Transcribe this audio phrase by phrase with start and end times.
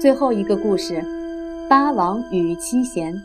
[0.00, 1.04] 最后一个故事：
[1.68, 3.20] 八王与七贤。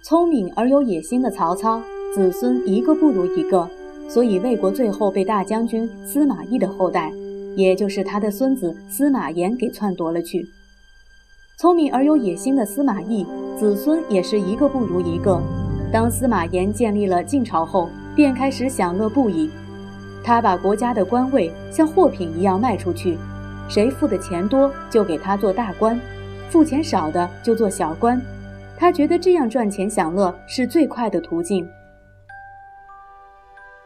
[0.00, 1.82] 聪明而有野心的曹操，
[2.14, 3.68] 子孙一个不如一个，
[4.08, 7.12] 所以魏国最后被大将军司马懿的后代，
[7.56, 10.46] 也就是他的孙子司马炎给篡夺了去。
[11.58, 13.26] 聪明而有野心的司马懿，
[13.58, 15.42] 子孙也是一个不如一个。
[15.92, 19.50] 当司马炎建立了晋朝后，便开始享乐不已。
[20.22, 23.18] 他把国家的官位像货品一样卖出去。
[23.68, 25.98] 谁付的钱多，就给他做大官；
[26.48, 28.20] 付钱少的就做小官。
[28.78, 31.68] 他觉得这样赚钱享乐是最快的途径。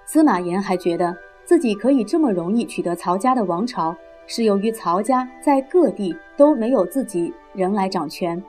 [0.05, 8.43] 司马炎还觉得自己可以这么容易取得曹家的王朝，是由于曹家在各地都没有自己人来掌权。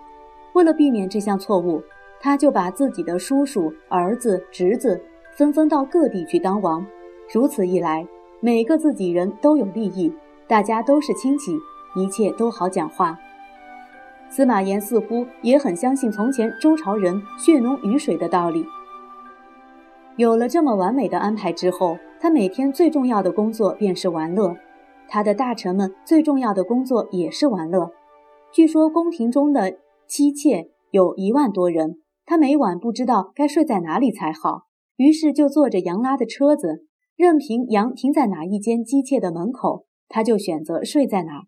[0.54, 1.82] 为了避免这项错误，
[2.20, 4.99] 他就把自己的叔叔、儿子、侄子
[5.32, 6.85] 纷纷到各地去当王。
[7.32, 8.05] 如此一来，
[8.40, 10.12] 每个自己人都有利益。
[10.52, 11.57] 大家都是亲戚，
[11.96, 13.18] 一切都好讲话。
[14.30, 18.66] 司马炎似乎也很相信从前周朝人血浓于水的道理。
[20.18, 24.58] 有了这么完美的安排之后，他每天最重要的工作便是玩乐。
[25.08, 27.91] 他的大臣们最重要的工作也是玩乐。
[28.52, 34.63] 据说宫廷中的妻妾有一万多人，他每晚不知道该睡在哪里才好，
[34.98, 36.84] 于是就坐着羊拉的车子，
[37.15, 39.86] 任凭羊停在哪一间姬妾的门口。
[40.13, 41.43] 他就选择睡在哪。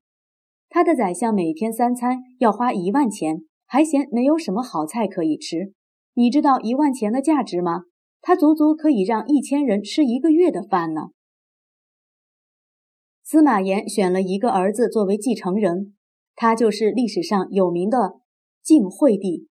[0.69, 5.73] 他的宰相每天三餐要花一万钱，还嫌没有什么好菜可以吃。
[6.13, 7.81] 你知道一万钱的价值吗？
[8.21, 11.09] 他足足可以让一千人吃一个月的饭呢。
[13.21, 15.93] 司马炎选了一个儿子作为继承人，
[16.33, 18.21] 他就是历史上有名的
[18.63, 19.49] 晋惠帝。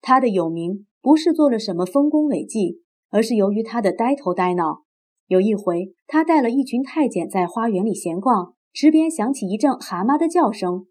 [0.00, 4.82] 他的有名不是做了什么丰功伟绩，而是由于他的呆头呆脑。
[5.28, 10.86] 有一回，他带了一群太监在花园里闲逛，池边响起一阵蛤蟆的叫声。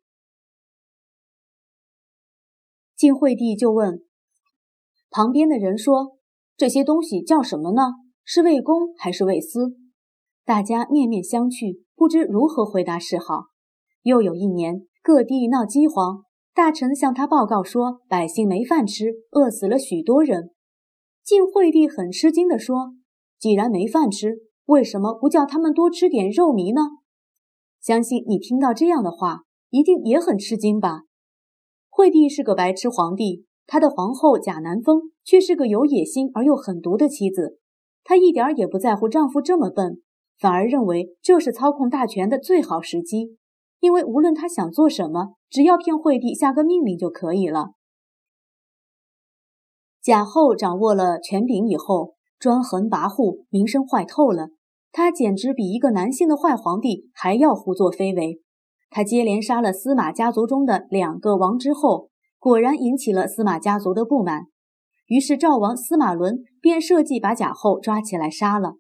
[2.96, 4.04] 晋惠帝就问
[5.10, 6.18] 旁边的人说
[6.56, 7.94] ：“这些东西叫什么呢？
[8.24, 9.76] 是魏公还是魏私？”
[10.46, 13.48] 大家面面相觑，不知如何回答是好。
[14.04, 16.24] 又有一年，各地闹饥荒，
[16.54, 20.52] 大臣向他报告说，百姓没饭吃，饿死了许多人。
[21.24, 22.94] 晋惠帝很吃惊地说。
[23.40, 26.98] 既然没饭吃，为什么不叫他们多吃点肉糜呢？
[27.80, 31.04] 相信你听到这样的话，一定也很吃惊吧？
[31.90, 37.60] 惠帝是个白痴皇帝，他的皇后贾南风却是个有野心而又狠毒的妻子。
[38.04, 40.02] 她一点也不在乎丈夫这么笨，
[40.40, 43.38] 反而认为这是操控大权的最好时机。
[43.80, 47.70] 因为无论她想做什么，只要骗惠帝下个命令就可以了。
[50.02, 52.17] 贾后掌握了权柄以后。
[52.40, 54.50] 专横跋扈，名声坏透了。
[54.92, 58.42] 他简直比一个男性的坏皇帝还要胡作非为。
[58.90, 62.10] 他接连杀了司马家族中的两个王之后，
[62.40, 64.48] 果然引起了司马家族的不满。
[65.08, 68.76] 于是赵王司马伦便设计把贾后抓起来杀了。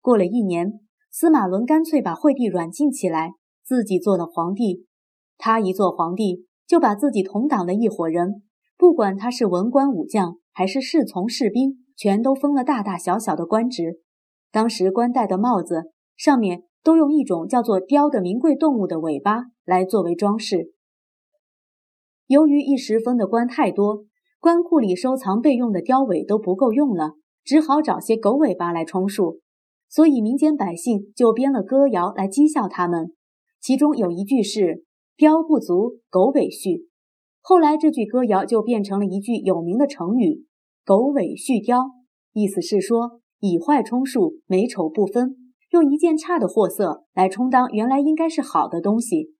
[0.00, 0.80] 过了一年，
[1.10, 3.32] 司马伦干脆把惠帝软禁起来，
[3.64, 4.86] 自己做了皇帝。
[5.36, 8.42] 他一做皇帝，就把自己同党的一伙人，
[8.76, 11.84] 不管他是文官武将还是侍从士兵。
[11.98, 13.98] 全都封了大大小小的官职，
[14.52, 20.72] 当时官戴的帽子上面都用一种叫做雕的名贵动物的尾巴来作为装饰。
[22.28, 24.04] 由于一时封的官太多，
[24.38, 29.40] 官库里收藏备用的雕尾都不够用了，只好找些狗尾巴来充数，
[29.88, 33.12] 所以民间百姓就编了歌谣来讥笑他们，
[33.60, 34.84] 其中有一句是
[35.18, 36.86] “雕不足，狗尾续”。
[37.42, 40.44] 后来这句歌谣就变成了一句有名的成语。
[40.88, 41.90] 狗尾续貂，
[42.32, 45.36] 意思是说以坏充数，美丑不分，
[45.68, 49.34] 用一件差的货色来充当原来应该是好的东西。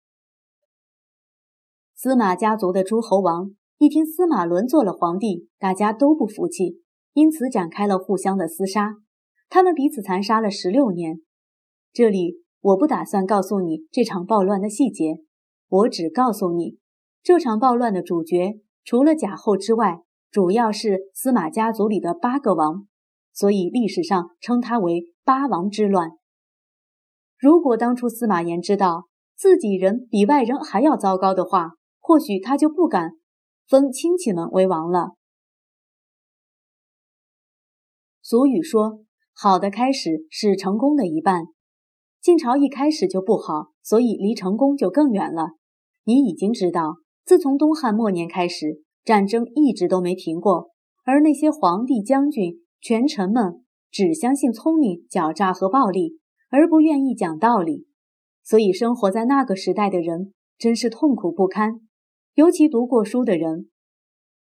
[1.94, 6.82] 司马家族的诸侯王一听司马伦做了皇帝，大家都不服气，
[7.14, 8.96] 因此展开了互相的厮杀。
[9.48, 11.22] 他们彼此残杀了十六年。
[11.94, 15.22] 这里我不打算告诉你这场暴乱的细节，
[15.66, 16.76] 我只告诉你，
[17.22, 20.02] 这场暴乱的主角除了贾后之外。
[20.30, 22.86] 主要是司马家族里的八个王，
[23.32, 26.10] 所以历史上称他为八王之乱。
[27.38, 33.12] 如果当初司马炎知道自己人比外人还要糟糕的话，或许他就不敢
[33.66, 35.12] 封亲戚们为王了。
[38.20, 39.00] 俗语说
[39.32, 41.44] ：“好的开始是成功的一半。”
[42.20, 45.52] 晋朝一开始就不好，所以离成功就更远了。
[46.04, 48.82] 你已经知道，自从东汉末年开始。
[49.08, 50.68] 战争一直都没停过，
[51.02, 56.18] 而那些皇帝、将军、权臣们只相信聪明、狡诈和暴力，
[56.50, 57.86] 而不愿意讲道理。
[58.44, 61.80] 所以，生活在那个时代的人真是痛苦不堪，
[62.34, 63.70] 尤其读过书的人，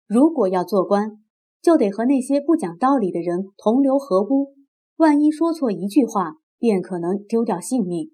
[0.08, 1.18] 如果要做官，
[1.62, 4.54] 就得和那些不讲道理的人同流合污。
[4.96, 8.12] 万一说错一句话，便可能丢掉性命。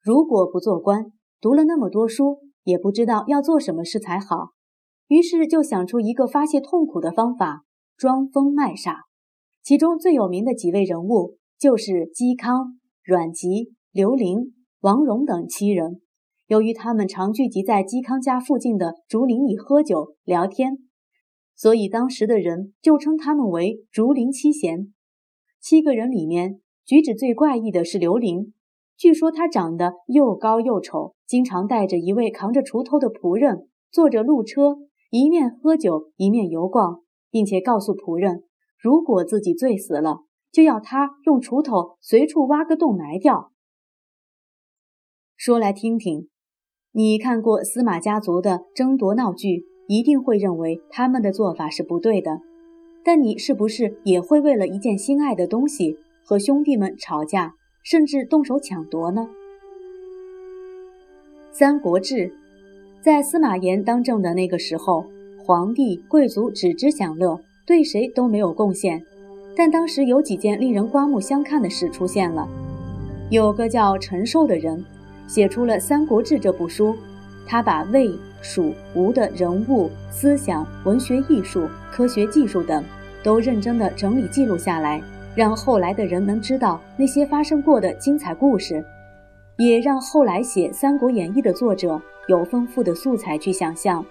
[0.00, 4.52] 如果不做官，读了那么多书，也不知道要做什么事才好。
[5.12, 7.64] 于是就想出一个发泄痛苦的方法——
[7.98, 9.02] 装疯卖傻。
[9.62, 16.00] 其中最有名的几位人物就是嵇康、阮籍、刘伶、王戎等七人。
[16.46, 20.78] 由于他们常聚集在嵇康家附近的竹林里喝酒聊天。
[21.54, 24.94] 所以当时的人就称他们为竹林七贤。
[25.60, 28.54] 七个人里面，举止最怪异的是刘伶。
[28.96, 34.78] 据说他长得又高又丑，经常带着一位扛着锄头的仆人，坐着路车，
[35.12, 38.44] 一面喝酒一面游逛，并且告诉仆人，
[38.78, 40.20] 如果自己醉死了，
[40.50, 43.52] 就要他用锄头随处挖个洞埋掉。
[45.36, 46.30] 说来听听，
[46.92, 49.66] 你看过司马家族的争夺闹剧？
[49.86, 52.40] 一定会认为他们的做法是不对的，
[53.04, 59.28] 但你是不是也会为了一件心爱的东西和兄弟们吵架，甚至动手抢夺呢？
[61.54, 62.14] 《三国志》
[63.02, 65.04] 在司马炎当政的那个时候，
[65.44, 69.02] 皇帝贵族只知享乐，对谁都没有贡献。
[69.56, 72.46] 但当时有几件令人刮目相看的事出现了，
[73.28, 74.84] 有个叫陈寿的人，
[75.26, 76.94] 写出了《三国志》这部书。
[77.44, 78.08] 他把魏、
[78.40, 82.84] 蜀、吴的人物、思想、文学艺术、科学技术等，
[83.24, 85.02] 都认真地整理记录下来，
[85.34, 88.84] 让后来的人能知道那些发生过的精彩故事，
[89.56, 94.04] 也让后来写《三国演义》的作者有丰富的素材去想象。